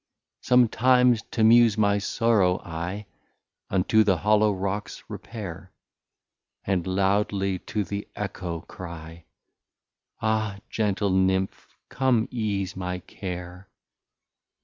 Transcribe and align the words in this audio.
Some 0.41 0.67
times 0.67 1.21
t'Amuse 1.29 1.77
my 1.77 1.99
Sorrow, 1.99 2.57
I 2.65 3.05
Unto 3.69 4.03
the 4.03 4.17
hollow 4.17 4.51
Rocks 4.51 5.03
repair, 5.07 5.71
And 6.65 6.87
loudly 6.87 7.59
to 7.69 7.83
the 7.83 8.07
Eccho 8.15 8.61
cry, 8.67 9.25
Ah! 10.19 10.57
gentle 10.71 11.11
Nimph 11.11 11.67
come 11.89 12.27
ease 12.31 12.75
my 12.75 12.97
Care. 12.97 13.69